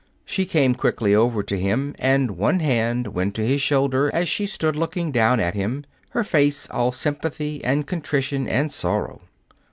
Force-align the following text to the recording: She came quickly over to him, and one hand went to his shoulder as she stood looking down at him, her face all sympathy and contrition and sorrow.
She 0.25 0.47
came 0.47 0.73
quickly 0.73 1.13
over 1.13 1.43
to 1.43 1.59
him, 1.59 1.93
and 1.99 2.31
one 2.31 2.59
hand 2.59 3.09
went 3.09 3.35
to 3.35 3.45
his 3.45 3.61
shoulder 3.61 4.09
as 4.15 4.27
she 4.27 4.47
stood 4.47 4.75
looking 4.75 5.11
down 5.11 5.39
at 5.39 5.53
him, 5.53 5.83
her 6.09 6.23
face 6.23 6.67
all 6.71 6.91
sympathy 6.91 7.63
and 7.63 7.85
contrition 7.85 8.47
and 8.47 8.71
sorrow. 8.71 9.21